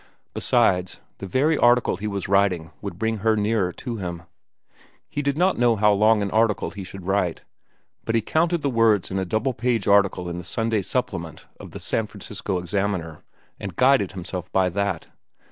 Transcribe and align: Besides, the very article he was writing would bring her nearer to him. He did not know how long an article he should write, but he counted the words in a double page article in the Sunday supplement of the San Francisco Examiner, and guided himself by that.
Besides, 0.33 0.99
the 1.19 1.27
very 1.27 1.55
article 1.59 1.97
he 1.97 2.07
was 2.07 2.27
writing 2.27 2.71
would 2.81 2.97
bring 2.97 3.17
her 3.17 3.35
nearer 3.35 3.71
to 3.73 3.97
him. 3.97 4.23
He 5.07 5.21
did 5.21 5.37
not 5.37 5.59
know 5.59 5.75
how 5.75 5.91
long 5.91 6.23
an 6.23 6.31
article 6.31 6.71
he 6.71 6.83
should 6.83 7.05
write, 7.05 7.43
but 8.03 8.15
he 8.15 8.21
counted 8.21 8.63
the 8.63 8.69
words 8.71 9.11
in 9.11 9.19
a 9.19 9.25
double 9.25 9.53
page 9.53 9.87
article 9.87 10.27
in 10.27 10.39
the 10.39 10.43
Sunday 10.43 10.81
supplement 10.81 11.45
of 11.59 11.69
the 11.69 11.79
San 11.79 12.07
Francisco 12.07 12.57
Examiner, 12.57 13.23
and 13.59 13.75
guided 13.75 14.13
himself 14.13 14.51
by 14.51 14.69
that. 14.69 15.05